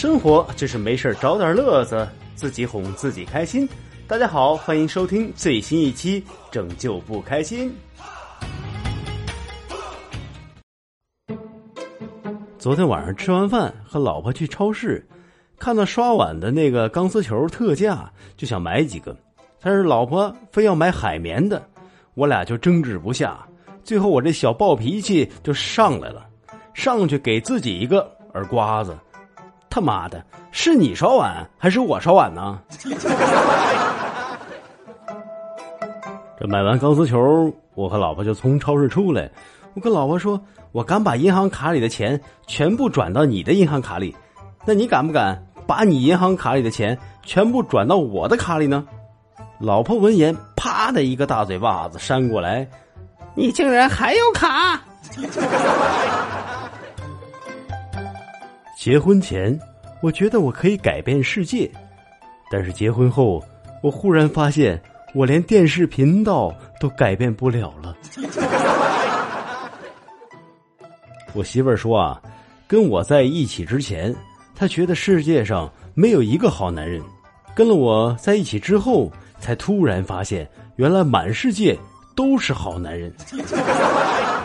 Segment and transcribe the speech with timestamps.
[0.00, 3.68] 生活就是没事找点乐子，自己哄自己开心。
[4.08, 7.70] 大家好，欢迎收听最新一期《拯救不开心》。
[12.58, 15.06] 昨天晚上吃完饭，和老婆去超市，
[15.58, 19.14] 看到刷碗的那个钢丝球特价，就想买几个，
[19.60, 21.62] 但是老婆非要买海绵的，
[22.14, 23.46] 我俩就争执不下，
[23.84, 26.26] 最后我这小暴脾气就上来了，
[26.72, 28.96] 上去给自己一个耳刮子。
[29.70, 32.58] 他妈的，是你刷碗还是我刷碗呢？
[36.38, 39.30] 这买完钢丝球，我和老婆就从超市出来。
[39.74, 40.40] 我跟老婆说
[40.72, 44.16] ：“我敢把银行卡里的钱全部转到你的银行卡里，
[44.64, 48.84] 那你敢不敢把你银行卡里的钱全部转到我的卡里呢？”
[49.60, 52.66] 老婆闻言，啪的一个大嘴巴子扇过来
[53.36, 54.80] ：“你竟然还有卡！”
[58.80, 59.60] 结婚前，
[60.00, 61.70] 我觉得我可以改变世界，
[62.50, 63.44] 但是结婚后，
[63.82, 64.80] 我忽然发现
[65.14, 66.50] 我连电视频道
[66.80, 67.94] 都改变不了了。
[71.34, 72.18] 我媳妇儿说啊，
[72.66, 74.16] 跟我在一起之前，
[74.56, 77.02] 她觉得世界上没有一个好男人；
[77.54, 81.78] 跟了我在一起之后，才突然发现原来满世界
[82.16, 83.14] 都是好男人。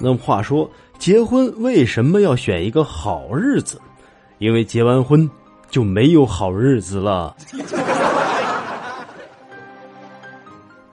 [0.00, 3.80] 那么话说，结婚为什么要选一个好日子？
[4.38, 5.28] 因为结完婚
[5.68, 7.34] 就没有好日子了。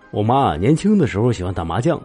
[0.10, 2.02] 我妈年轻的时候喜欢打麻将，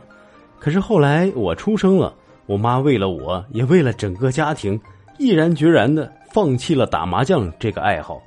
[0.58, 2.12] 可是后来我出生了，
[2.44, 4.78] 我妈为了我也为了整个家庭，
[5.18, 8.20] 毅然决然的放弃了打麻将这个爱好，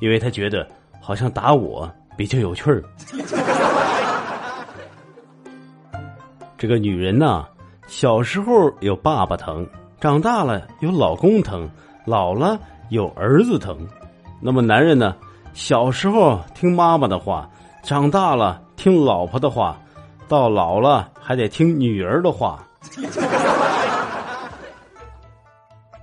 [0.00, 0.64] 因为她觉得
[1.00, 2.84] 好像打我比较有趣儿。
[6.56, 7.44] 这个女人呐。
[7.90, 9.66] 小时候有爸爸疼，
[9.98, 11.68] 长大了有老公疼，
[12.04, 12.56] 老了
[12.88, 13.76] 有儿子疼。
[14.40, 15.16] 那么男人呢？
[15.54, 17.50] 小时候听妈妈的话，
[17.82, 19.76] 长大了听老婆的话，
[20.28, 22.64] 到老了还得听女儿的话。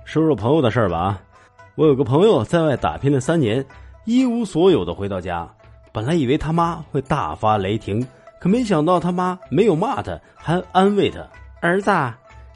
[0.04, 1.18] 说说朋友的事儿吧啊！
[1.74, 3.64] 我有个朋友在外打拼了三年，
[4.04, 5.48] 一无所有的回到家，
[5.90, 8.06] 本来以为他妈会大发雷霆，
[8.38, 11.26] 可没想到他妈没有骂他，还安慰他。
[11.60, 11.90] 儿子，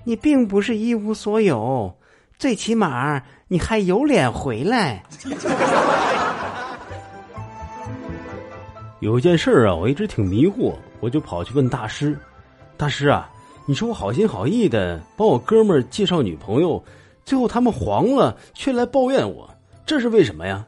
[0.04, 1.92] 你并不是一无所有，
[2.38, 5.02] 最起码你还有脸回来。
[9.00, 12.16] 有一件事啊，我一直挺迷惑，我就跑去问大师
[12.78, 13.28] ：“大师啊，
[13.66, 16.84] 你说我好心好意的帮我哥们儿介绍女朋友，
[17.24, 19.50] 最后他们黄了，却来抱怨我，
[19.84, 20.64] 这是为什么呀？”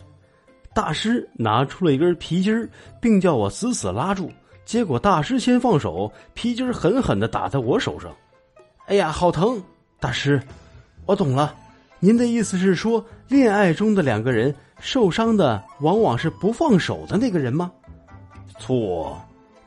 [0.74, 2.68] 大师拿出了一根皮筋
[3.00, 4.28] 并叫我死死拉住。
[4.64, 8.10] 结果大师先放手，皮筋狠狠的打在我手上。
[8.86, 9.62] 哎呀，好疼！
[9.98, 10.42] 大师，
[11.06, 11.54] 我懂了，
[12.00, 17.72] 您的意思是说，恋爱中的两个人受伤的往往是不放手的那个人吗？
[18.58, 19.18] 错，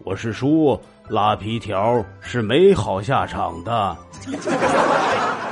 [0.03, 0.79] 我是说
[1.09, 3.97] 拉皮条是没好下场的。